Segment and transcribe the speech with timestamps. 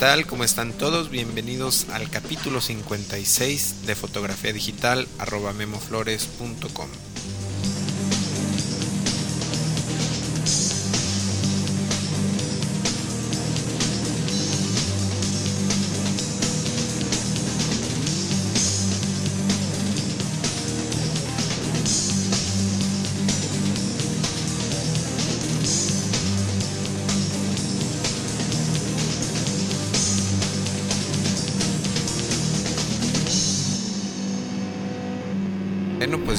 [0.00, 0.24] tal?
[0.24, 1.10] ¿Cómo están todos?
[1.10, 7.09] Bienvenidos al capítulo 56 de fotografía digital arroba memoflores.com.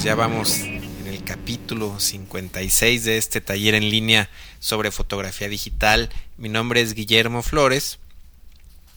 [0.01, 6.09] pues ya vamos en el capítulo 56 de este taller en línea sobre fotografía digital.
[6.37, 7.99] Mi nombre es Guillermo Flores.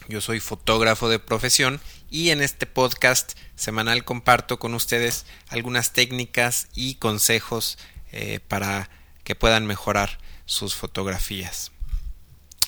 [0.08, 1.78] Yo soy fotógrafo de profesión
[2.10, 7.76] y en este podcast semanal comparto con ustedes algunas técnicas y consejos
[8.10, 8.88] eh, para
[9.24, 11.70] que puedan mejorar sus fotografías.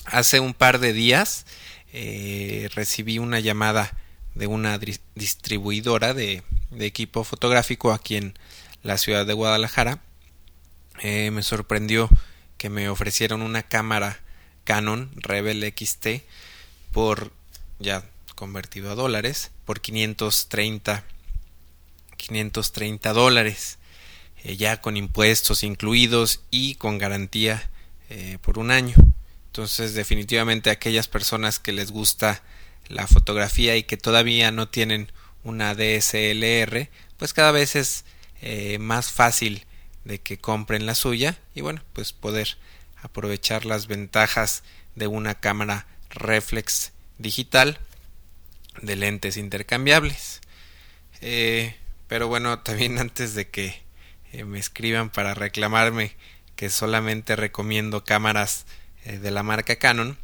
[0.05, 1.47] Hace un par de días
[1.91, 3.97] eh, recibí una llamada
[4.37, 4.79] de una
[5.15, 6.43] distribuidora de
[6.79, 8.37] equipo fotográfico aquí en
[8.83, 9.99] la ciudad de Guadalajara.
[11.01, 12.09] Eh, me sorprendió
[12.57, 14.19] que me ofrecieron una cámara
[14.63, 16.23] Canon Rebel XT
[16.91, 17.31] por
[17.79, 18.03] ya
[18.35, 21.03] convertido a dólares por 530
[22.17, 23.77] 530 dólares
[24.43, 27.69] eh, ya con impuestos incluidos y con garantía
[28.09, 28.95] eh, por un año
[29.47, 32.41] entonces definitivamente aquellas personas que les gusta
[32.89, 35.11] la fotografía y que todavía no tienen
[35.43, 38.05] una DSLR, pues cada vez es
[38.41, 39.65] eh, más fácil
[40.03, 42.57] de que compren la suya y bueno, pues poder
[43.01, 44.63] aprovechar las ventajas
[44.95, 47.79] de una cámara reflex digital
[48.81, 50.41] de lentes intercambiables.
[51.21, 51.75] Eh,
[52.07, 53.81] pero bueno, también antes de que
[54.33, 56.15] eh, me escriban para reclamarme
[56.55, 58.65] que solamente recomiendo cámaras
[59.05, 60.17] de la marca Canon,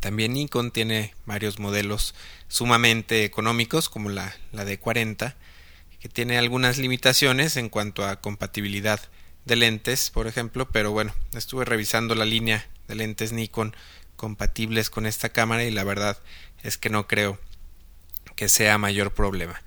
[0.00, 2.14] también Nikon tiene varios modelos
[2.48, 5.34] sumamente económicos como la, la D40
[6.00, 9.00] que tiene algunas limitaciones en cuanto a compatibilidad
[9.44, 13.74] de lentes por ejemplo pero bueno estuve revisando la línea de lentes Nikon
[14.16, 16.18] compatibles con esta cámara y la verdad
[16.62, 17.38] es que no creo
[18.34, 19.62] que sea mayor problema.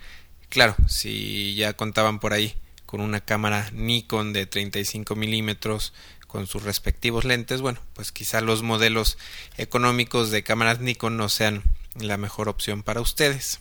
[0.49, 5.93] Claro si ya contaban por ahí con una cámara Nikon de 35 milímetros
[6.29, 9.17] con sus respectivos lentes, bueno, pues quizá los modelos
[9.57, 11.63] económicos de cámaras Nikon no sean
[11.95, 13.59] la mejor opción para ustedes.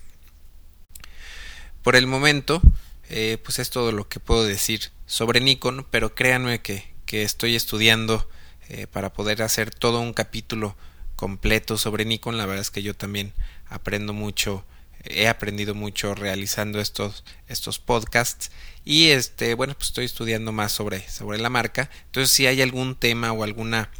[1.82, 2.60] Por el momento,
[3.08, 7.56] eh, pues es todo lo que puedo decir sobre Nikon, pero créanme que, que estoy
[7.56, 8.28] estudiando
[8.68, 10.76] eh, para poder hacer todo un capítulo
[11.16, 12.36] completo sobre Nikon.
[12.36, 13.32] La verdad es que yo también
[13.70, 14.62] aprendo mucho
[15.04, 18.50] he aprendido mucho realizando estos, estos podcasts.
[18.84, 21.90] Y este bueno pues estoy estudiando más sobre, sobre la marca.
[22.06, 23.90] Entonces si hay algún tema o alguna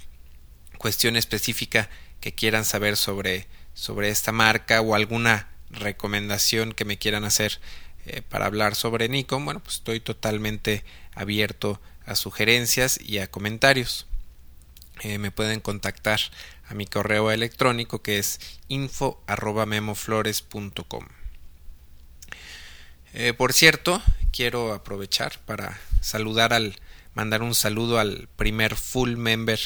[0.78, 7.24] cuestión específica que quieran saber sobre, sobre esta marca o alguna recomendación que me quieran
[7.24, 7.60] hacer
[8.06, 10.82] eh, para hablar sobre Nikon bueno pues estoy totalmente
[11.14, 14.06] abierto a sugerencias y a comentarios.
[15.02, 16.20] Eh, me pueden contactar
[16.68, 19.22] a mi correo electrónico que es info
[23.14, 24.02] eh, por cierto,
[24.32, 26.76] quiero aprovechar para saludar al
[27.14, 29.58] mandar un saludo al primer full member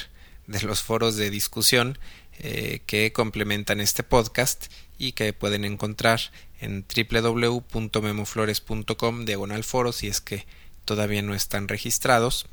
[0.47, 1.99] de los foros de discusión
[2.39, 6.21] eh, que complementan este podcast y que pueden encontrar
[6.61, 10.47] en www.memoflores.com diagonal foros si es que
[10.85, 12.47] todavía no están registrados.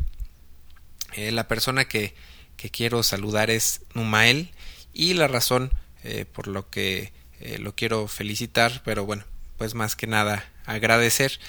[1.16, 2.16] la persona que
[2.59, 4.52] que quiero saludar es Numael
[4.94, 5.72] y la razón
[6.03, 9.24] eh, por lo que eh, lo quiero felicitar, pero bueno,
[9.58, 11.40] pues más que nada agradecer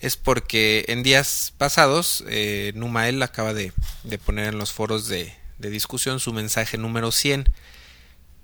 [0.00, 3.72] es porque en días pasados eh, Numael acaba de,
[4.04, 7.48] de, poner en los foros de, de discusión su mensaje número 100.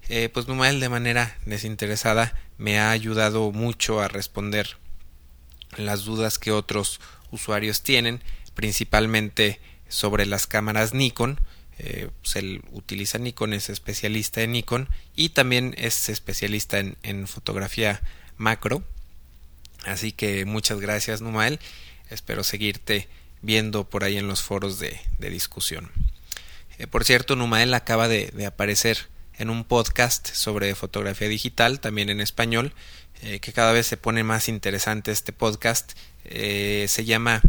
[0.09, 4.77] Eh, pues Numael de manera desinteresada me ha ayudado mucho a responder
[5.77, 7.01] las dudas que otros
[7.31, 8.23] usuarios tienen,
[8.55, 11.41] principalmente sobre las cámaras Nikon,
[11.79, 18.01] eh, pues él utiliza Nikon, es especialista en Nikon y también es especialista en, fotografía
[18.37, 18.83] macro.
[19.85, 21.59] Así que muchas gracias Numael,
[22.11, 23.09] espero seguirte
[23.43, 25.91] viendo por ahí en los foros de, discusión.
[26.79, 32.21] Eh, por cierto, Numael acaba de, aparecer en un podcast sobre fotografía digital, también en
[32.21, 32.73] español,
[33.23, 35.93] eh, que cada vez se pone más interesante este podcast.
[36.25, 37.43] se llama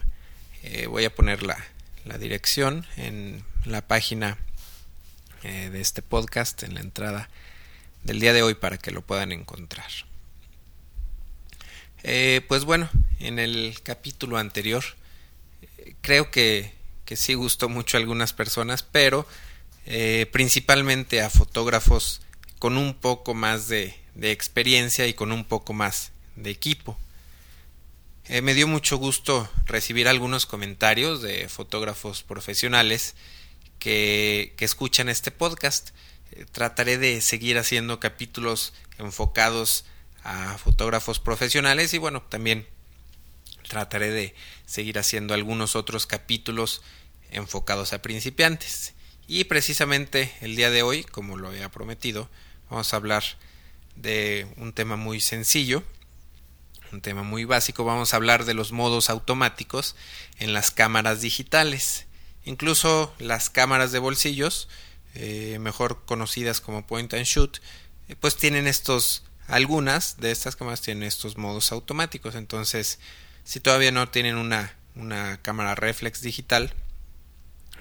[0.64, 1.64] Eh, voy a poner la,
[2.06, 4.40] la, dirección en la página
[5.44, 7.30] eh, de este podcast, en la entrada
[8.04, 9.90] del día de hoy para que lo puedan encontrar.
[12.04, 12.90] Eh, pues bueno,
[13.20, 14.84] en el capítulo anterior
[16.02, 16.74] creo que,
[17.16, 19.28] sí gustó mucho a algunas personas, pero
[19.86, 22.22] eh, principalmente a fotógrafos
[22.60, 26.98] con un poco más de, de, experiencia y con un poco más de equipo.
[28.42, 33.16] me dio mucho gusto recibir algunos comentarios de fotógrafos profesionales
[33.80, 35.90] que, que escuchan este podcast.
[36.54, 39.86] trataré de seguir haciendo capítulos enfocados
[40.24, 42.66] a fotógrafos profesionales y bueno, también
[43.68, 46.82] trataré de seguir haciendo algunos otros capítulos
[47.34, 48.94] enfocados a principiantes.
[49.28, 52.30] Y precisamente el día de hoy, como lo había prometido,
[52.70, 53.24] vamos a hablar
[53.96, 55.84] de un tema muy sencillo,
[56.92, 57.84] un tema muy básico.
[57.84, 59.96] Vamos a hablar de los modos automáticos
[60.40, 62.06] en las cámaras digitales.
[62.46, 64.68] Incluso las cámaras de bolsillos,
[65.16, 67.60] eh, mejor conocidas como point and shoot,
[68.10, 72.36] eh, pues tienen estos algunas de estas cámaras tienen estos modos automáticos.
[72.36, 73.00] Entonces,
[73.44, 76.74] si todavía no tienen una, una cámara reflex digital,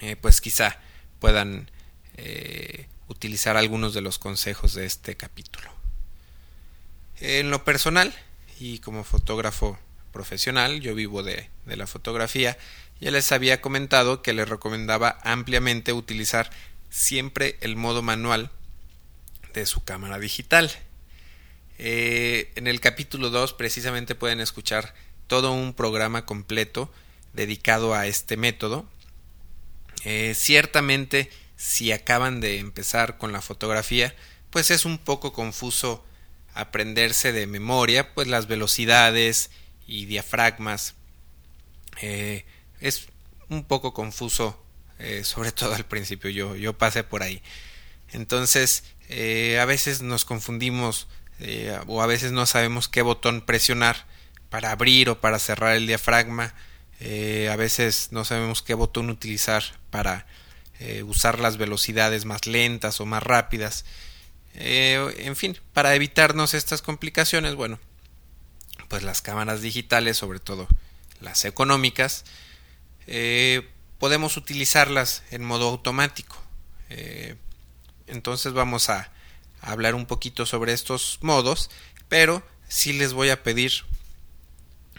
[0.03, 0.79] eh, pues quizá
[1.21, 1.71] puedan
[2.17, 5.71] eh, utilizar algunos de los consejos de este capítulo.
[7.21, 8.13] En lo personal
[8.59, 9.79] y como fotógrafo
[10.13, 12.59] profesional, yo vivo de, la fotografía,
[13.01, 16.51] ya les había comentado que les recomendaba ampliamente utilizar
[16.91, 18.51] siempre el modo manual
[19.55, 20.71] de su cámara digital.
[21.79, 24.95] Eh, en el capítulo 2 precisamente pueden escuchar
[25.29, 26.93] todo un programa completo
[27.33, 28.85] dedicado a este método.
[30.05, 34.15] Eh, ciertamente, si acaban de empezar con la fotografía,
[34.51, 36.05] pues es un poco confuso
[36.55, 39.51] aprenderse de memoria, pues las velocidades
[39.87, 40.95] y diafragmas.
[42.01, 42.45] Eh,
[42.81, 43.07] es
[43.49, 44.59] un poco confuso,
[45.25, 47.43] sobre todo al principio, yo, yo pasé por ahí.
[48.13, 51.09] Entonces, a veces nos confundimos
[51.45, 54.07] eh, o a veces no sabemos qué botón presionar
[54.49, 56.55] para abrir o para cerrar el diafragma.
[57.05, 60.25] Eh, a veces no sabemos qué botón utilizar para
[60.79, 63.85] eh, usar las velocidades más lentas o más rápidas.
[64.55, 67.81] en fin, para evitarnos estas complicaciones, bueno,
[68.89, 70.69] pues las cámaras digitales, sobre todo
[71.21, 72.25] las económicas,
[73.99, 76.37] podemos utilizarlas en modo automático.
[78.07, 79.11] entonces vamos a
[79.63, 81.71] hablar un poquito sobre estos modos,
[82.09, 83.73] pero sí les voy a pedir,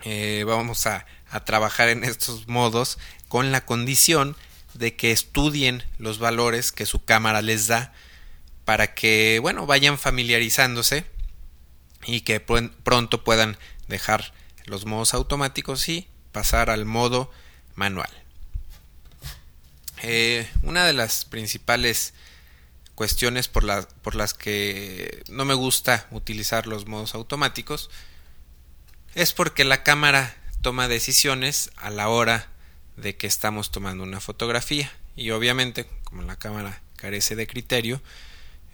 [0.04, 4.38] eh, vamos a, a trabajar en estos modos con la condición
[4.75, 7.91] de que estudien los valores que su cámara les da
[8.65, 11.06] para que, bueno, vayan familiarizándose
[12.06, 13.57] y que pronto puedan
[13.88, 14.33] dejar
[14.65, 17.31] los modos automáticos y pasar al modo
[17.75, 18.09] manual.
[20.03, 22.13] Eh, una de las principales
[22.94, 27.89] cuestiones por, por las que no me gusta utilizar los modos automáticos
[29.15, 32.50] es porque la cámara toma decisiones a la hora
[32.98, 38.01] de que estamos tomando una fotografía y obviamente como la cámara carece de criterio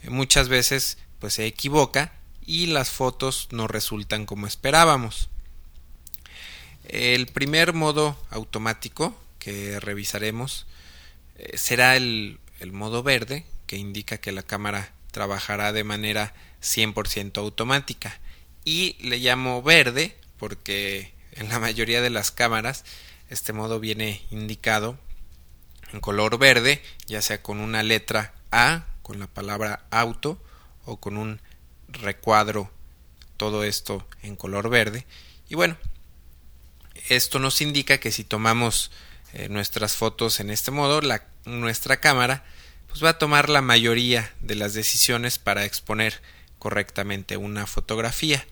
[0.03, 2.13] eh, muchas veces pues se equivoca
[2.45, 5.29] y las fotos no resultan como esperábamos
[6.85, 10.65] el primer modo automático que revisaremos
[11.35, 17.37] eh, será el, el modo verde que indica que la cámara trabajará de manera 100%
[17.37, 18.19] automática.
[18.65, 22.83] Y le llamo verde porque en la mayoría de las cámaras
[23.29, 24.97] este modo viene indicado
[25.93, 30.41] en color verde, ya sea con una letra A, con la palabra auto
[30.85, 31.41] o con un
[31.87, 32.71] recuadro,
[33.37, 35.05] todo esto en color verde.
[35.47, 35.77] Y bueno,
[37.09, 38.91] esto nos indica que si tomamos
[39.33, 42.43] eh, nuestras fotos en este modo, la, nuestra cámara
[42.87, 46.21] pues va a tomar la mayoría de las decisiones para exponer
[46.57, 48.45] correctamente una fotografía.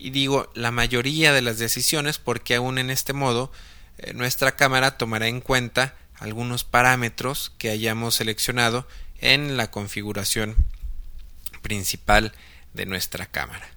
[0.00, 3.52] Y digo la mayoría de las decisiones porque aún en este modo
[3.98, 8.88] eh, nuestra cámara tomará en cuenta algunos parámetros que hayamos seleccionado
[9.20, 10.56] en la configuración
[11.60, 12.32] principal
[12.72, 13.68] de nuestra cámara.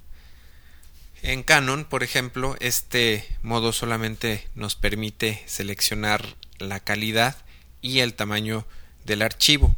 [1.24, 7.36] En Canon, por ejemplo, este modo solamente nos permite seleccionar la calidad
[7.82, 8.66] y el tamaño
[9.04, 9.76] del archivo.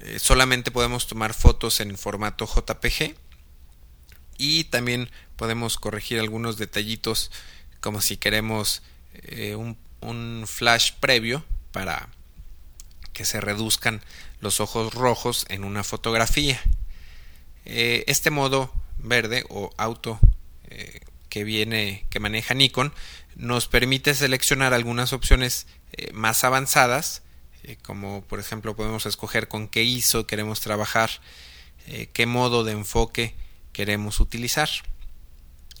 [0.00, 3.14] Eh, solamente podemos tomar fotos en formato JPG
[4.40, 7.30] y también podemos corregir algunos detallitos
[7.80, 8.82] como si queremos
[9.14, 9.76] eh, un,
[10.46, 12.08] flash previo para
[13.12, 14.00] que se reduzcan
[14.40, 16.60] los ojos rojos en una fotografía.
[17.66, 20.18] Eh, este modo verde o auto
[21.28, 22.92] que viene que maneja Nikon
[23.34, 25.66] nos permite seleccionar algunas opciones
[26.12, 27.22] más avanzadas
[27.62, 31.10] eh, como por ejemplo podemos escoger con qué ISO queremos trabajar,
[31.86, 33.34] eh, qué modo de enfoque
[33.72, 34.68] queremos utilizar.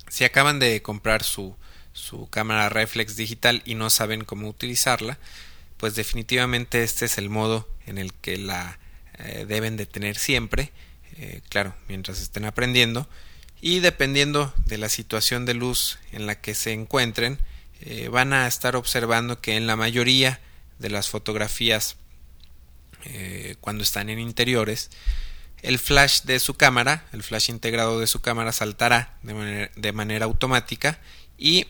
[0.08, 1.56] Si acaban de comprar su,
[1.92, 5.18] su cámara reflex digital y no saben cómo utilizarla,
[5.76, 8.78] pues definitivamente este es el modo en el que la
[9.18, 10.72] eh, deben de tener siempre,
[11.16, 13.08] eh, claro, mientras estén aprendiendo,
[13.62, 17.38] y dependiendo de la situación de luz en la que se encuentren,
[17.80, 20.40] eh, van a estar observando que en la mayoría
[20.78, 21.96] de las fotografías
[23.62, 24.90] cuando están en interiores,
[25.62, 30.98] el flash de su cámara, el flash integrado de su cámara saltará de manera automática
[31.36, 31.66] y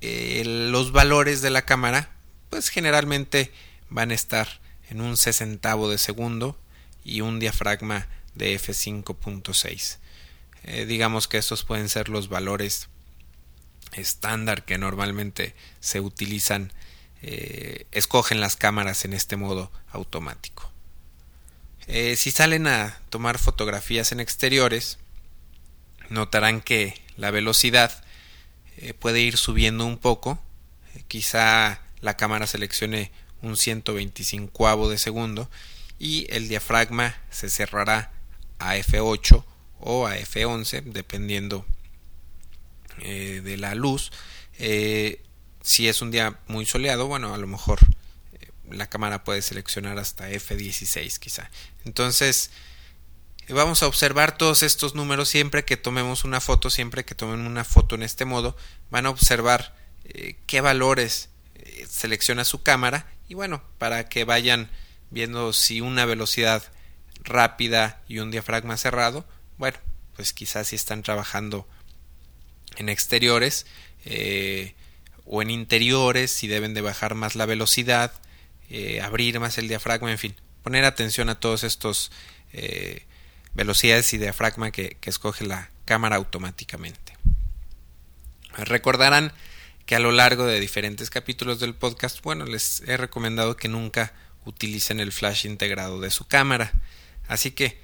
[0.00, 2.10] los valores de la cámara
[2.50, 3.52] pues generalmente
[3.88, 6.58] van a estar en un sesentavo de segundo
[7.04, 9.98] y un diafragma de f5.6
[10.64, 12.88] eh, digamos que estos pueden ser los valores
[13.92, 16.72] estándar que normalmente se utilizan
[17.22, 20.73] eh, escogen las cámaras en este modo automático
[21.86, 24.98] eh, si salen a tomar fotografías en exteriores
[26.10, 28.04] notarán que la velocidad
[28.98, 30.42] puede ir subiendo un poco.
[31.08, 35.50] Quizá la cámara seleccione un 125 de segundo
[35.98, 38.10] y el diafragma se cerrará
[38.58, 39.44] a F8
[39.80, 41.66] o a F11 dependiendo
[43.00, 44.10] eh, de la luz.
[44.58, 45.20] Eh,
[45.62, 48.03] si es un día muy soleado bueno a lo mejor eh,
[48.70, 51.50] la cámara puede seleccionar hasta F16 quizá.
[51.84, 52.50] Entonces
[53.48, 57.64] vamos a observar todos estos números siempre que tomemos una foto siempre que tomen una
[57.64, 58.56] foto en este modo
[58.90, 59.76] van a observar
[60.46, 61.28] qué valores
[61.88, 64.70] selecciona su cámara y bueno, para que vayan
[65.10, 66.62] viendo si una velocidad
[67.22, 69.78] rápida y un diafragma cerrado, bueno,
[70.14, 71.66] pues quizás si están trabajando
[72.76, 73.66] en exteriores
[74.04, 74.74] eh,
[75.24, 78.12] o en interiores, si deben de bajar más la velocidad,
[78.76, 82.10] eh, abrir más el diafragma, en fin, poner atención a todos estos
[82.52, 83.04] eh,
[83.54, 87.16] velocidades y diafragma que escoge la cámara automáticamente.
[88.56, 89.32] Recordarán
[89.86, 94.12] que a lo largo de diferentes capítulos del podcast, bueno, les he recomendado que nunca
[94.44, 96.72] utilicen el flash integrado de su cámara.
[97.28, 97.78] Así que,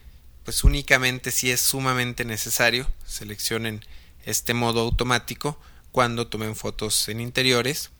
[0.44, 3.84] pues únicamente si es sumamente necesario, seleccionen
[4.24, 5.60] este modo automático
[5.92, 7.90] cuando tomen fotos en interiores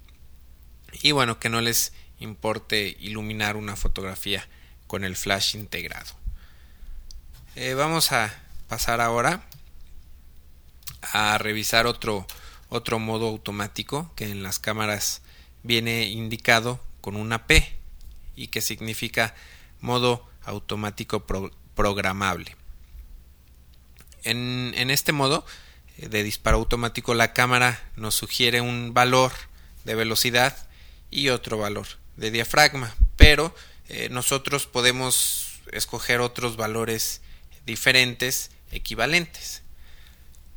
[1.03, 4.47] y bueno, que no les importe iluminar una fotografía
[4.87, 6.13] con el flash integrado.
[7.57, 8.33] Eh, vamos a
[8.69, 9.43] pasar ahora
[11.03, 12.27] a revisar otro
[12.71, 15.23] otro modo automático que en las cámaras
[15.63, 17.77] viene indicado con una P
[18.37, 19.35] y que significa
[19.81, 21.27] modo automático
[21.75, 22.57] programable.
[24.23, 25.45] En, en, este modo
[25.99, 29.33] eh, de disparo automático la cámara nos sugiere un valor
[29.85, 30.57] de velocidad
[31.11, 31.87] y otro valor
[32.21, 33.55] de diafragma, pero
[33.89, 37.23] eh, nosotros podemos escoger otros valores
[37.65, 39.63] diferentes equivalentes.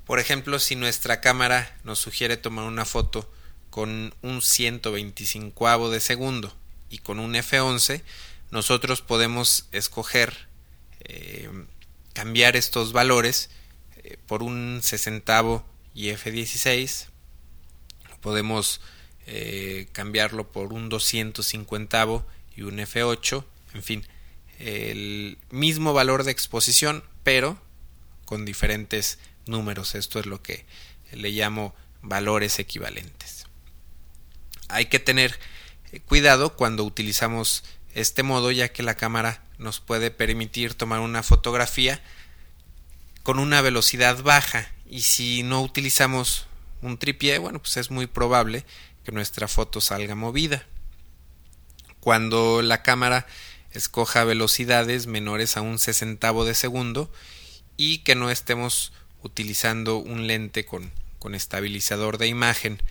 [0.05, 3.31] Por ejemplo, si nuestra cámara nos sugiere tomar una foto
[3.69, 6.53] con un 125 de segundo
[6.89, 8.03] y con un F11,
[8.51, 10.49] nosotros podemos escoger
[10.99, 11.49] eh,
[12.11, 13.49] cambiar estos valores
[14.03, 15.63] eh, por un 60
[15.95, 17.07] y F16.
[18.19, 18.81] Podemos
[19.25, 22.25] eh, cambiarlo por un 250
[22.55, 23.43] y un F8.
[23.73, 24.07] En fin,
[24.59, 27.57] el mismo valor de exposición, pero
[28.25, 29.95] con diferentes números.
[29.95, 30.65] Esto es lo que
[31.11, 33.45] le llamo valores equivalentes.
[34.67, 35.39] Hay que tener
[35.91, 37.63] eh, cuidado cuando utilizamos
[37.93, 42.01] este modo ya que la cámara nos puede permitir tomar una fotografía
[43.21, 46.47] con una velocidad baja y si no utilizamos
[46.81, 48.65] un tripié, bueno, pues es muy probable
[49.03, 50.65] que nuestra foto salga movida.
[51.99, 53.27] Cuando la cámara
[53.71, 57.11] escoja velocidades menores a un sesentavo de segundo
[57.77, 58.93] y que no estemos
[59.23, 62.81] utilizando un lente con, con estabilizador de imagen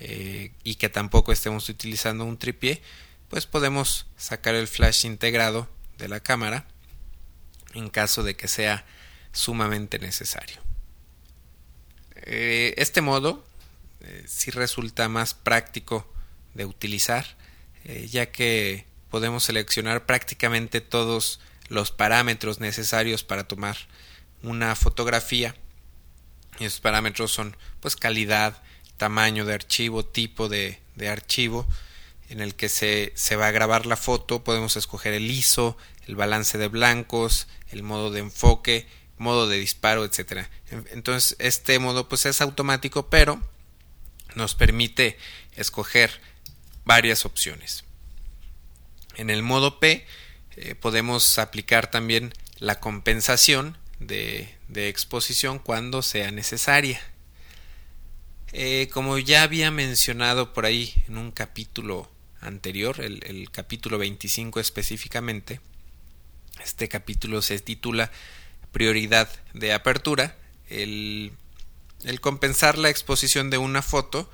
[0.00, 2.82] eh, y que tampoco estemos utilizando un tripié,
[3.28, 6.66] pues podemos sacar el flash integrado de la cámara
[7.74, 8.84] en caso de que sea
[9.32, 10.60] sumamente necesario.
[12.16, 13.44] Eh, este modo
[14.02, 16.12] eh, sí resulta más práctico
[16.54, 17.26] de utilizar
[18.08, 23.76] ya que podemos seleccionar prácticamente todos los parámetros necesarios para tomar
[24.44, 25.56] una fotografía
[26.58, 28.62] y esos parámetros son pues calidad,
[28.96, 31.66] tamaño de archivo, tipo de, de archivo
[32.28, 34.44] en el que se, se, va a grabar la foto.
[34.44, 38.86] Podemos escoger el ISO, el balance de blancos, el modo de enfoque,
[39.18, 40.50] modo de disparo, etcétera.
[40.90, 43.40] Entonces este modo pues es automático, pero
[44.36, 45.18] nos permite
[45.56, 46.20] escoger
[46.84, 47.84] varias opciones.
[49.16, 50.06] En el modo P
[50.56, 57.00] eh, podemos aplicar también la compensación de, exposición cuando sea necesaria.
[58.52, 62.10] Eh, como ya había mencionado por ahí en un capítulo
[62.40, 65.60] anterior, el, el capítulo 25 específicamente,
[66.62, 68.10] este capítulo se titula
[68.72, 70.36] Prioridad de apertura.
[70.68, 71.32] El,
[72.04, 74.30] el compensar la exposición de una foto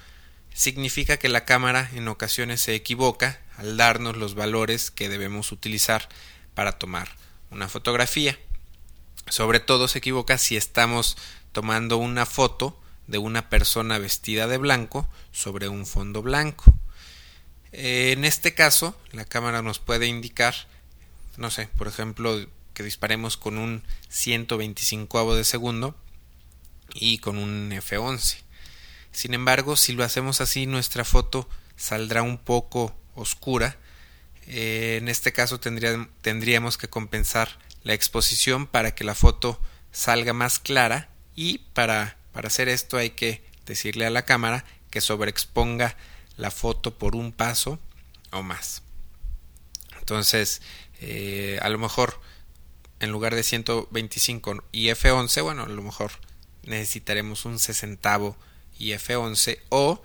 [0.55, 6.09] significa que la cámara en ocasiones se equivoca al darnos los valores que debemos utilizar
[6.55, 7.09] para tomar
[7.51, 8.39] una fotografía.
[9.29, 11.17] Sobre todo se equivoca si estamos
[11.53, 16.73] tomando una foto de una persona vestida de blanco sobre un fondo blanco.
[17.73, 20.55] En este caso, la cámara nos puede indicar,
[21.37, 25.95] no sé, por ejemplo, que disparemos con un 125 de segundo
[26.95, 28.39] y con un F11.
[29.13, 33.77] Sin embargo, si lo hacemos así, nuestra foto saldrá un poco oscura.
[34.47, 39.61] Eh, en este caso tendríamos que compensar la exposición para que la foto
[39.93, 45.01] salga más clara y para para hacer esto hay que decirle a la cámara que
[45.01, 45.97] sobreexponga
[46.37, 47.81] la foto por un paso
[48.31, 48.83] o más.
[49.99, 50.63] Entonces,
[51.01, 52.21] eh, a lo mejor
[53.01, 56.13] en lugar de 125 y F11, bueno, a lo mejor
[56.65, 58.37] necesitaremos un sesentavo
[58.79, 60.03] y F11 o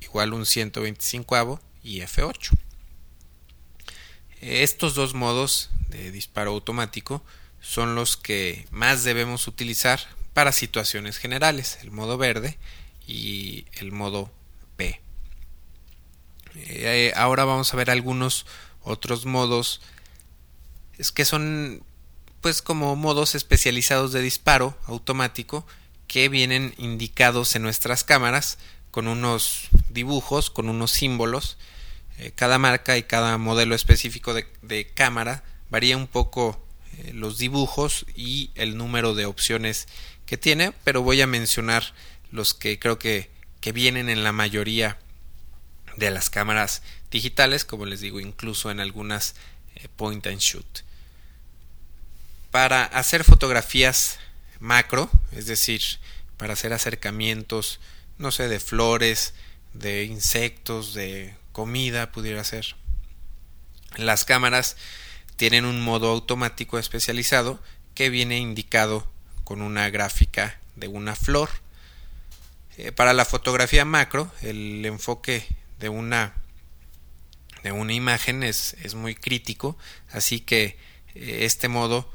[0.00, 2.50] igual un 125 y F8.
[4.40, 7.22] Estos dos modos de disparo automático
[7.60, 10.00] son los que más debemos utilizar
[10.34, 12.58] para situaciones generales, el modo verde
[13.06, 14.30] y el modo
[14.76, 15.00] P.
[16.54, 18.46] Eh, ahora vamos a ver algunos
[18.82, 19.80] otros modos
[20.98, 21.82] es que son
[22.40, 25.64] pues como modos especializados de disparo automático
[26.12, 28.58] que vienen indicados en nuestras cámaras
[28.90, 31.56] con unos dibujos, con unos símbolos.
[32.18, 36.62] Eh, cada marca y cada modelo específico de, cámara varía un poco
[36.98, 39.88] eh, los dibujos y el número de opciones
[40.26, 41.94] que tiene, pero voy a mencionar
[42.30, 43.30] los que creo que,
[43.62, 44.98] que vienen en la mayoría
[45.96, 49.34] de las cámaras digitales, como les digo, incluso en algunas
[49.76, 50.80] eh, point and shoot.
[52.50, 54.18] Para hacer fotografías
[54.62, 55.82] macro, es decir,
[56.36, 57.80] para hacer acercamientos,
[58.16, 59.34] no sé, de flores,
[59.74, 62.76] de insectos, de comida, pudiera ser.
[63.96, 64.76] Las cámaras
[65.36, 67.60] tienen un modo automático especializado
[67.94, 69.10] que viene indicado
[69.44, 71.50] con una gráfica de una flor.
[72.78, 75.46] Eh, para la fotografía macro, el enfoque
[75.78, 76.34] de una
[77.62, 79.76] de una imagen es, es muy crítico,
[80.10, 80.76] así que
[81.14, 82.10] eh, este modo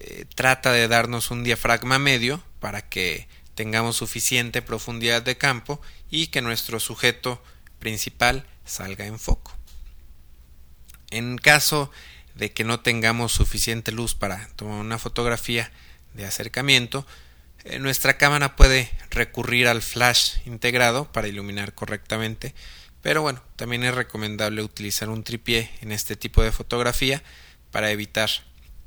[0.00, 6.28] eh, trata de darnos un diafragma medio para que tengamos suficiente profundidad de campo y
[6.28, 7.42] que nuestro sujeto
[7.78, 9.56] principal salga en foco.
[11.10, 11.90] En caso
[12.34, 15.70] de que no tengamos suficiente luz para tomar una fotografía,
[16.14, 17.06] de acercamiento,
[17.64, 22.54] eh, nuestra cámara puede recurrir al flash integrado para iluminar correctamente,
[23.02, 27.22] pero bueno, también es recomendable utilizar un tripié en este tipo de fotografía
[27.70, 28.30] para evitar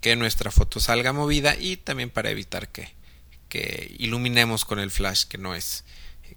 [0.04, 2.94] que nuestra foto salga movida y también para evitar que,
[3.48, 5.86] que iluminemos con el flash que no es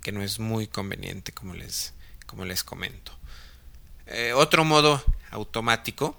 [0.03, 1.93] que no es muy conveniente como les
[2.27, 3.13] como les comento.
[4.07, 6.17] Eh, otro modo automático.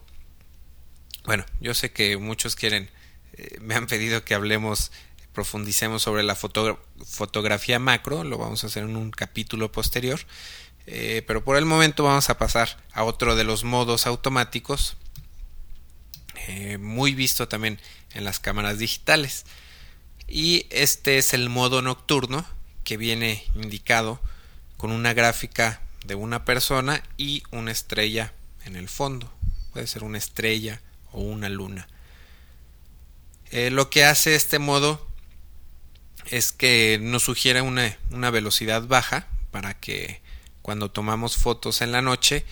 [1.23, 2.89] Bueno yo sé que muchos quieren
[3.38, 4.91] eh, me han pedido que hablemos,
[5.31, 10.19] profundicemos sobre la fotografía macro, lo vamos a hacer en un capítulo posterior,
[10.86, 14.97] eh, pero por el momento vamos a pasar a otro de los modos automáticos,
[16.47, 17.79] eh, muy visto también
[18.13, 19.45] en las cámaras digitales.
[20.27, 22.45] Y este es el modo nocturno
[22.83, 24.21] que viene indicado
[24.77, 28.33] con una gráfica de una persona y una estrella
[28.65, 29.31] en el fondo.
[29.73, 30.81] Puede ser una estrella
[31.12, 31.88] o una luna.
[33.51, 35.05] Eh, lo que hace este modo
[36.25, 40.21] es que nos sugiere una, una, velocidad baja para que
[40.62, 42.45] cuando tomamos fotos en la noche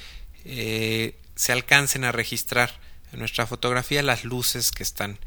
[0.46, 2.80] eh, se alcancen a registrar
[3.16, 5.20] en nuestra fotografía las luces que están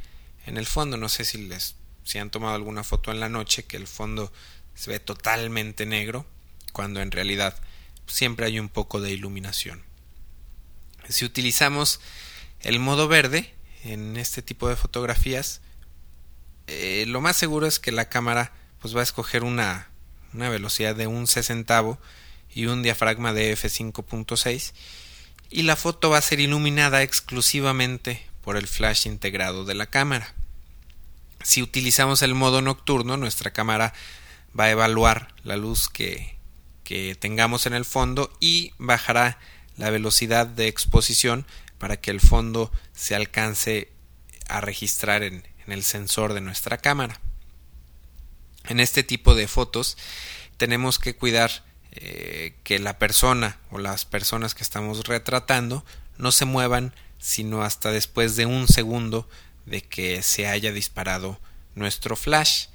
[0.45, 0.99] en el fondo.
[0.99, 1.75] No sé si les
[2.05, 4.31] si han tomado alguna foto en la noche que el fondo
[4.75, 6.27] se ve totalmente negro
[6.75, 7.59] cuando en realidad
[8.07, 9.83] siempre hay un poco de iluminación.
[11.09, 12.01] Si utilizamos
[12.61, 15.63] el modo verde, en este tipo de fotografías,
[16.67, 19.89] eh, lo más seguro es que la cámara pues va a escoger una,
[20.35, 21.99] una velocidad de un sesentavo
[22.55, 24.75] y un diafragma de f5.6
[25.51, 30.35] y la foto va a ser iluminada exclusivamente por el flash integrado de la cámara.
[31.43, 33.95] Si utilizamos el modo nocturno, nuestra cámara
[34.59, 36.39] va a evaluar la luz que,
[36.85, 39.39] que tengamos en el fondo y bajará
[39.77, 41.47] la velocidad de exposición
[41.79, 43.93] para que el fondo se alcance
[44.49, 47.21] a registrar en, el sensor de nuestra cámara.
[48.65, 49.99] En este tipo de fotos
[50.57, 55.85] tenemos que cuidar eh, que la persona o las personas que estamos retratando
[56.17, 59.29] no se muevan sino hasta después de un segundo
[59.67, 61.39] de que se haya disparado
[61.75, 62.67] nuestro flash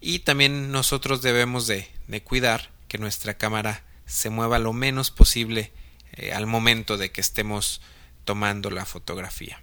[0.00, 1.88] y también nosotros debemos de,
[2.24, 5.72] cuidar que nuestra cámara se mueva lo menos posible
[6.12, 7.80] eh, al momento de que estemos
[8.24, 9.60] tomando la fotografía.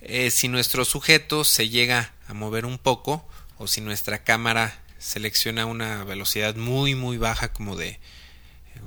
[0.00, 5.66] Eh, si nuestro sujeto se llega a mover un poco o si nuestra cámara selecciona
[5.66, 8.00] una velocidad muy muy baja como de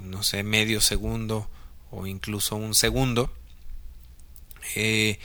[0.04, 1.50] no sé medio segundo
[1.90, 3.34] o incluso un segundo
[4.76, 5.20] eh,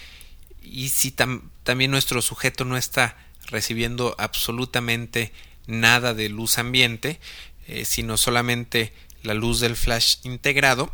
[0.63, 5.33] y si también nuestro sujeto no está recibiendo absolutamente
[5.67, 7.21] nada de luz ambiente
[7.67, 10.91] eh, sino solamente la luz del flash integrado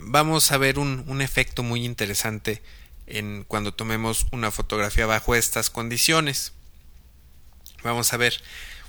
[0.00, 2.62] vamos a ver un, un efecto muy interesante
[3.06, 6.52] en cuando tomemos una fotografía bajo estas condiciones.
[7.86, 8.42] Vamos a ver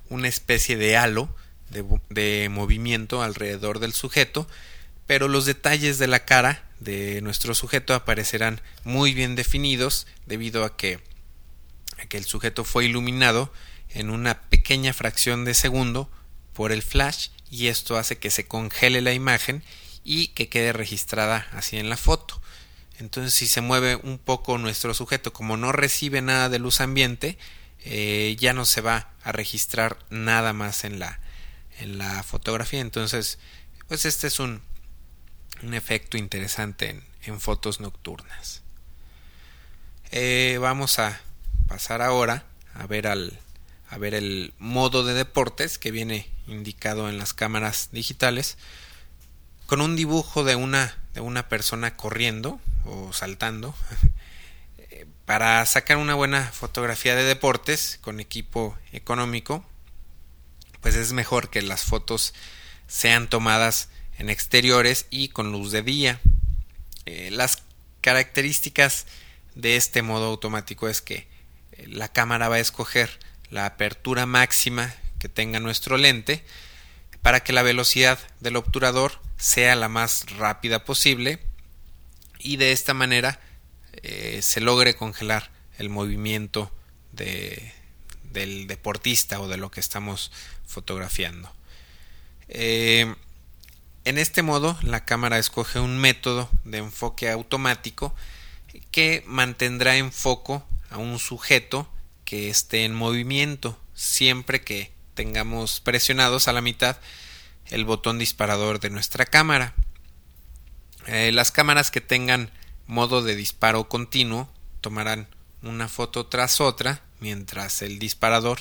[0.10, 1.30] una especie de halo
[1.70, 4.48] de, movimiento alrededor del sujeto,
[5.06, 10.76] pero los detalles de la cara de nuestro sujeto aparecerán muy bien definidos debido a
[10.78, 11.00] que,
[12.00, 13.54] a que el sujeto fue iluminado
[13.90, 16.10] en una pequeña fracción de segundo
[16.54, 19.64] por el flash y esto hace que se congele la imagen
[20.04, 22.42] y que quede registrada así en la foto.
[22.98, 27.38] Entonces si se mueve un poco nuestro sujeto, como no recibe nada de luz ambiente,
[27.90, 31.20] eh, ya no se va a registrar nada más en la,
[31.80, 32.82] en la fotografía.
[32.82, 33.40] Entonces,
[33.88, 34.62] pues este es un,
[35.64, 38.62] un efecto interesante en, en fotos nocturnas.
[40.12, 41.20] Eh, vamos a
[41.68, 43.40] pasar ahora a ver al
[43.90, 48.58] a ver el modo de deportes que viene indicado en las cámaras digitales
[49.66, 53.74] con un dibujo de una de una persona corriendo o saltando
[55.28, 59.66] para sacar una buena fotografía de deportes con equipo económico
[60.80, 62.34] pues es mejor que las fotos
[62.88, 66.22] sean tomadas en exteriores y con luz de día.
[67.06, 67.64] Eh, las
[68.00, 69.06] características
[69.54, 71.28] de este modo automático es que
[71.74, 76.46] eh, la cámara va a escoger la apertura máxima que tenga nuestro lente
[77.22, 81.40] para que la velocidad del obturador sea la más rápida posible
[82.40, 83.42] y de esta manera
[84.04, 86.72] eh, se logre congelar el movimiento
[87.12, 87.74] de,
[88.24, 90.32] del deportista o de lo que estamos
[90.66, 91.52] fotografiando.
[92.50, 93.14] Eh,
[94.06, 98.16] en este modo la cámara escoge un método de enfoque automático
[98.92, 101.90] que mantendrá en foco a un sujeto
[102.24, 106.98] que esté en movimiento siempre que tengamos presionados a la mitad
[107.70, 109.74] el botón disparador de nuestra cámara.
[111.08, 112.52] Eh, las cámaras que tengan
[112.88, 114.50] modo de disparo continuo
[114.82, 115.28] tomarán
[115.62, 118.60] una foto tras otra mientras el disparador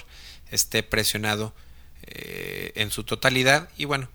[0.50, 1.54] esté presionado
[2.02, 4.08] eh, en su totalidad y bueno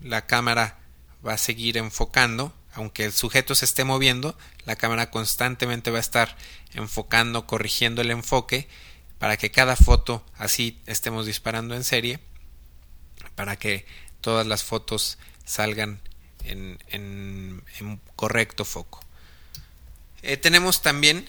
[0.00, 0.78] la cámara
[1.26, 6.00] va a seguir enfocando aunque el sujeto se esté moviendo la cámara constantemente va a
[6.00, 6.36] estar
[6.74, 8.68] enfocando corrigiendo el enfoque
[9.18, 12.20] para que cada foto así estemos disparando en serie
[13.34, 13.86] para que
[14.20, 16.00] todas las fotos salgan
[16.44, 19.00] en, en, correcto foco.
[20.26, 21.28] Eh, tenemos también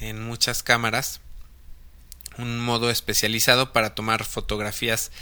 [0.00, 1.20] en muchas cámaras
[2.36, 5.12] un modo especializado para tomar fotografías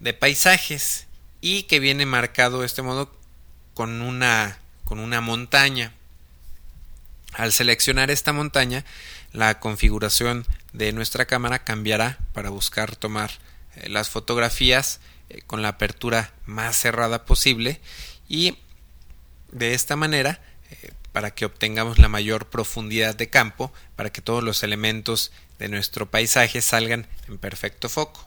[0.00, 1.06] de paisajes
[1.40, 3.14] y que viene marcado este modo
[3.74, 5.92] con una con una montaña.
[7.32, 8.84] Al seleccionar esta montaña,
[9.32, 13.30] la configuración de nuestra cámara cambiará para buscar tomar
[13.76, 17.80] eh, las fotografías eh, con la apertura más cerrada posible
[18.28, 18.58] y
[19.52, 20.40] de esta manera
[21.18, 26.08] para que obtengamos la mayor profundidad de campo para que todos los elementos de nuestro
[26.08, 28.24] paisaje salgan en perfecto foco.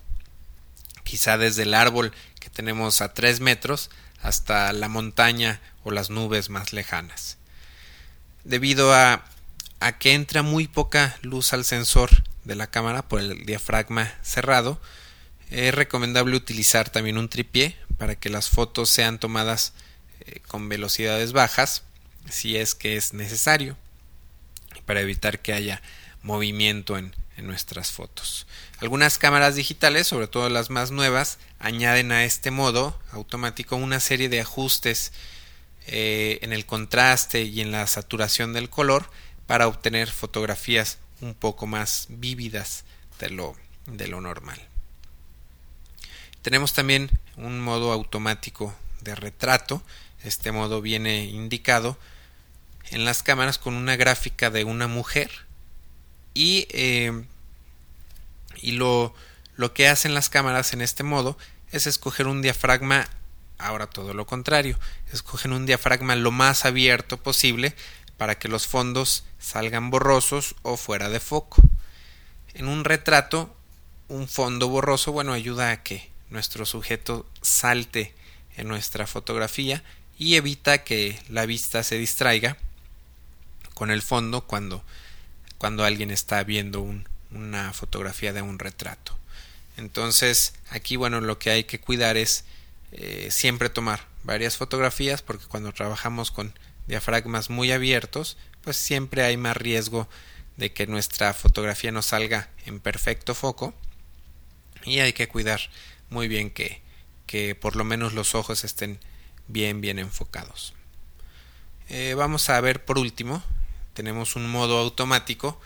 [1.05, 6.49] Quizá desde el árbol que tenemos a 3 metros hasta la montaña o las nubes
[6.49, 7.37] más lejanas.
[8.43, 9.23] Debido a,
[9.97, 12.09] que entra muy poca luz al sensor
[12.43, 14.81] de la cámara por el diafragma cerrado
[15.49, 19.71] es recomendable utilizar también un tripié para que las fotos sean tomadas
[20.25, 21.83] eh, con velocidades bajas
[22.29, 23.77] si es que es necesario
[24.85, 25.81] para evitar que haya
[26.21, 28.45] movimiento en, nuestras fotos.
[28.81, 34.29] Algunas cámaras digitales, sobre todo las más nuevas, añaden a este modo automático una serie
[34.29, 35.11] de ajustes
[35.87, 39.09] eh, en el contraste y en la saturación del color
[39.47, 42.83] para obtener fotografías un poco más vívidas
[43.17, 43.55] de lo,
[43.87, 44.61] de lo normal.
[46.43, 49.81] Tenemos también un modo automático de retrato
[50.23, 51.97] este modo viene indicado
[52.89, 55.31] en las cámaras con una gráfica de una mujer
[56.33, 57.25] y, eh,
[58.61, 59.13] y lo,
[59.55, 61.37] lo que hacen las cámaras en este modo
[61.71, 63.07] es escoger un diafragma,
[63.57, 64.77] ahora todo lo contrario,
[65.11, 67.75] escogen un diafragma lo más abierto posible
[68.17, 71.61] para que los fondos salgan borrosos o fuera de foco.
[72.53, 73.55] En un retrato,
[74.09, 78.13] un fondo borroso, bueno, ayuda a que nuestro sujeto salte
[78.57, 79.83] en nuestra fotografía
[80.21, 82.55] y evita que la vista se distraiga
[83.73, 84.83] con el fondo cuando,
[85.57, 86.87] cuando alguien está viendo
[87.31, 89.17] una fotografía de un retrato.
[89.77, 92.45] Entonces, aquí, bueno, lo que hay que cuidar es
[92.91, 96.53] eh, siempre tomar varias fotografías porque cuando trabajamos con
[96.85, 100.07] diafragmas muy abiertos, pues siempre hay más riesgo
[100.55, 103.73] de que nuestra fotografía no salga en perfecto foco
[104.85, 105.61] y hay que cuidar
[106.11, 106.79] muy bien que,
[107.25, 108.99] que por lo menos los ojos estén
[109.51, 110.73] bien bien enfocados.
[111.89, 113.43] Eh, vamos a ver por último,
[113.93, 115.59] tenemos un modo automático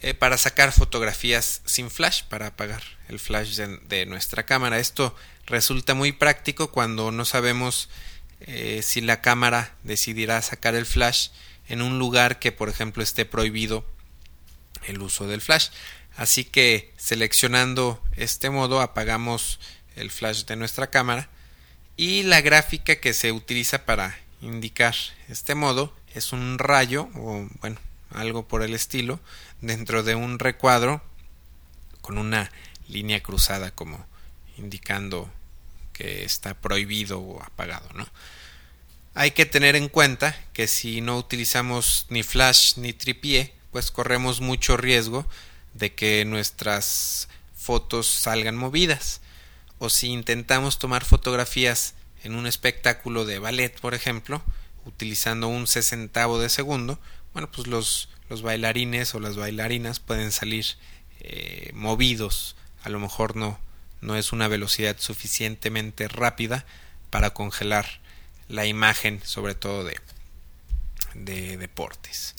[0.00, 4.78] eh, para sacar fotografías sin flash, para apagar el flash de, nuestra cámara.
[4.78, 7.88] Esto resulta muy práctico cuando no sabemos
[8.40, 11.30] eh, si la cámara decidirá sacar el flash
[11.68, 13.84] en un lugar que por ejemplo esté prohibido
[14.86, 15.70] el uso del flash.
[16.16, 19.58] Así que seleccionando este modo apagamos
[19.96, 21.28] el flash de nuestra cámara
[21.98, 24.94] y la gráfica que se utiliza para indicar
[25.28, 27.76] este modo es un rayo o bueno
[28.14, 29.20] algo por el estilo
[29.60, 31.02] dentro de un recuadro
[32.00, 32.50] con una
[32.88, 34.06] línea cruzada como
[34.56, 35.30] indicando
[35.92, 38.06] que está prohibido o apagado, ¿no?
[39.14, 44.40] Hay que tener en cuenta que si no utilizamos ni flash ni tripié, pues corremos
[44.40, 45.26] mucho riesgo
[45.74, 49.20] de que nuestras fotos salgan movidas.
[49.78, 54.42] O si intentamos tomar fotografías en un espectáculo de ballet, por ejemplo,
[54.84, 56.98] utilizando un sesentavo de segundo,
[57.32, 58.08] bueno, pues los,
[58.42, 60.66] bailarines o las bailarinas pueden salir
[61.20, 62.56] eh, movidos.
[62.82, 63.58] A lo mejor no,
[64.00, 66.64] no es una velocidad suficientemente rápida
[67.10, 68.00] para congelar
[68.48, 70.00] la imagen, sobre todo de,
[71.14, 72.34] de deportes.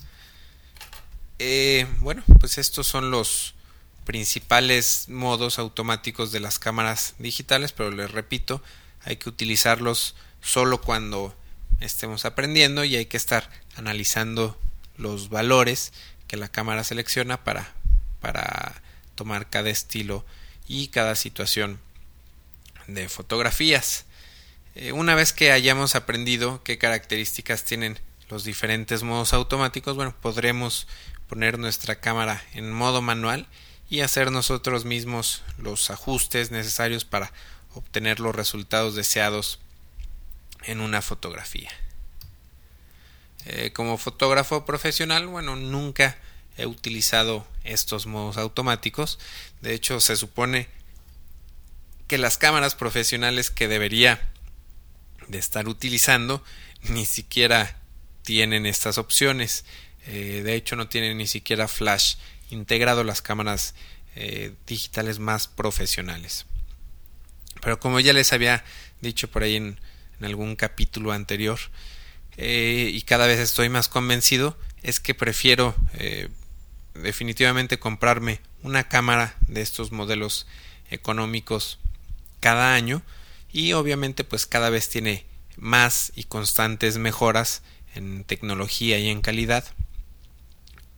[1.39, 3.56] Eh, bueno, pues estos son los
[4.10, 8.60] principales modos automáticos de las cámaras digitales, pero les repito,
[9.04, 11.36] hay que utilizarlos solo cuando
[11.80, 14.60] estemos aprendiendo y hay que estar analizando
[14.98, 15.93] los valores
[16.26, 17.76] que la cámara selecciona para,
[18.19, 18.82] para
[19.13, 20.26] tomar cada estilo
[20.67, 21.80] y cada situación
[22.88, 24.06] de fotografías.
[24.74, 30.88] Eh, una vez que hayamos aprendido qué características tienen los diferentes modos automáticos, bueno, podremos
[31.28, 33.48] poner nuestra cámara en modo manual
[33.89, 37.32] y hacer nosotros mismos los ajustes necesarios para
[37.73, 39.60] obtener los resultados deseados
[40.63, 41.71] en una fotografía.
[43.45, 46.17] Eh, como fotógrafo profesional, bueno, nunca
[46.58, 49.17] he utilizado estos modos automáticos.
[49.62, 50.67] De hecho, se supone
[52.08, 54.30] que las cámaras profesionales que debería
[55.28, 56.43] de estar utilizando
[56.82, 57.78] ni siquiera
[58.23, 59.63] tienen estas opciones.
[60.08, 62.16] Eh, de hecho, no tienen ni siquiera flash
[62.50, 63.76] integrado las cámaras
[64.16, 66.46] eh, digitales más profesionales.
[67.62, 68.64] Pero como ya les había
[69.02, 69.78] dicho por ahí en
[70.22, 71.60] algún capítulo anterior,
[72.38, 75.76] eh, y cada vez estoy más convencido es que prefiero
[76.94, 80.48] definitivamente comprarme una cámara de estos modelos
[80.90, 81.80] económicos
[82.40, 83.02] cada año
[83.52, 85.26] y obviamente pues cada vez tiene
[85.58, 87.62] más y constantes mejoras
[87.96, 89.66] en tecnología y en calidad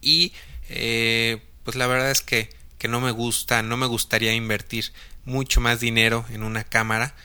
[0.01, 0.33] y
[0.69, 4.91] eh, pues la verdad es que, que, no me gusta no me gustaría invertir
[5.25, 7.15] mucho más dinero en una cámara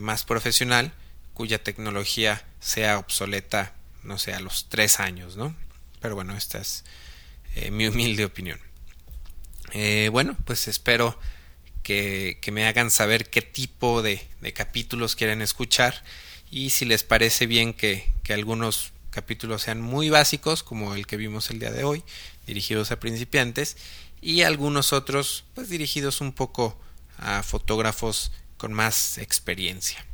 [0.00, 0.92] más profesional
[1.40, 5.56] cuya tecnología sea obsoleta, no sé, a los tres años, ¿no?
[6.00, 6.84] Pero bueno, esta es
[7.54, 8.60] eh, mi humilde opinión.
[9.72, 11.18] Eh, bueno, pues espero
[11.82, 16.02] que, que, me hagan saber qué tipo de, de, capítulos quieren escuchar
[16.50, 21.16] y si les parece bien que, que algunos capítulos sean muy básicos, como el que
[21.16, 22.02] vimos el día de hoy,
[22.46, 23.76] dirigidos a principiantes,
[24.20, 26.78] y algunos otros, pues dirigidos un poco
[27.18, 30.04] a fotógrafos con más experiencia.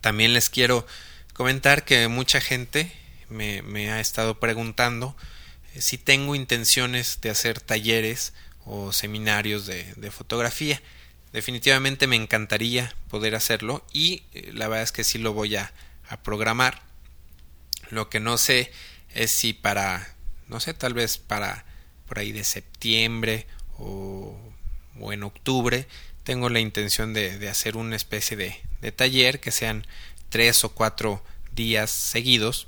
[0.00, 0.86] También les quiero
[1.32, 2.92] comentar que mucha gente
[3.28, 5.16] me, ha estado preguntando
[5.74, 8.32] eh, si tengo intenciones de hacer talleres
[8.64, 10.80] o seminarios de, fotografía.
[11.32, 15.72] Definitivamente me encantaría poder hacerlo y eh, la verdad es que sí lo voy a,
[16.22, 16.82] programar.
[17.92, 18.72] Lo que no sé
[19.14, 20.14] es si para,
[20.48, 21.66] no sé, tal vez para
[22.08, 24.34] por ahí de septiembre o,
[24.98, 25.86] o en octubre
[26.24, 29.86] tengo la intención de, de hacer una especie de, de taller que sean
[30.30, 31.22] tres o cuatro
[31.54, 32.66] días seguidos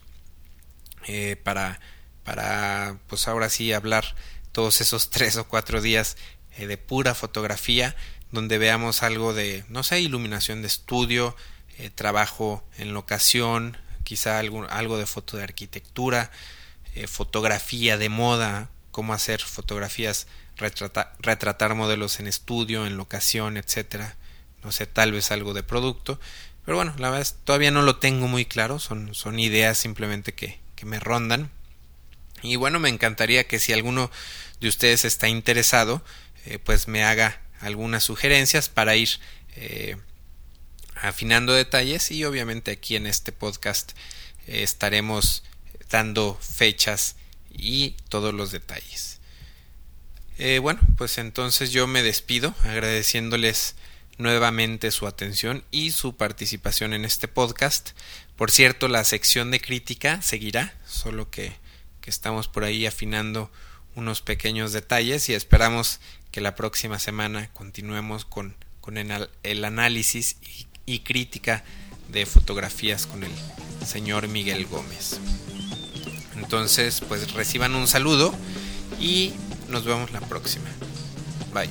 [1.06, 1.80] eh, para
[2.22, 4.14] para pues ahora sí hablar
[4.52, 6.18] todos esos tres o cuatro días
[6.58, 7.96] eh, de pura fotografía,
[8.30, 11.34] donde veamos algo de, no sé, iluminación de estudio,
[11.78, 13.78] eh, trabajo en locación,
[14.14, 16.30] quizá algo, de foto de arquitectura,
[16.94, 20.28] eh, fotografía de moda, cómo hacer fotografías,
[21.18, 24.14] retratar modelos en estudio, en locación, etcétera.
[24.62, 26.20] No sé, tal vez algo de producto.
[26.64, 30.32] Pero bueno, la verdad es, todavía no lo tengo muy claro, son, son ideas simplemente
[30.32, 31.50] que, que me rondan.
[32.40, 34.12] Y bueno, me encantaría que si alguno
[34.60, 36.04] de ustedes está interesado,
[36.46, 39.08] eh, pues me haga algunas sugerencias para ir
[39.56, 39.96] eh,
[41.04, 43.92] afinando detalles y obviamente aquí en este podcast
[44.46, 45.42] eh, estaremos
[45.90, 47.16] dando fechas
[47.50, 49.20] y todos los detalles.
[50.60, 53.76] bueno, pues entonces yo me despido agradeciéndoles
[54.18, 57.90] nuevamente su atención y su participación en este podcast.
[58.36, 61.52] Por cierto, la sección de crítica seguirá, solo que,
[62.00, 63.50] que estamos por ahí afinando
[63.94, 70.36] unos pequeños detalles y esperamos que la próxima semana continuemos con, con el, el, análisis
[70.42, 71.64] y, y crítica
[72.08, 73.32] de fotografías con el
[73.86, 75.18] señor Miguel Gómez.
[76.36, 78.34] Entonces, pues reciban un saludo
[79.00, 79.32] y
[79.68, 80.68] nos vemos la próxima.
[81.52, 81.70] Bye.